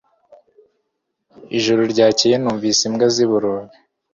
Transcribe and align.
Ijoro 1.57 1.81
ryakeye 1.93 2.35
numvise 2.39 2.81
imbwa 2.89 3.07
ziboroga 3.15 3.73